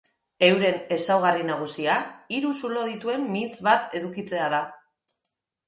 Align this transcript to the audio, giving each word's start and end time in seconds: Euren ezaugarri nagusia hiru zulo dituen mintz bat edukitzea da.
Euren 0.45 0.79
ezaugarri 0.95 1.45
nagusia 1.49 1.99
hiru 2.39 2.55
zulo 2.63 2.87
dituen 2.89 3.29
mintz 3.39 3.55
bat 3.71 3.97
edukitzea 4.03 4.51
da. 4.59 4.67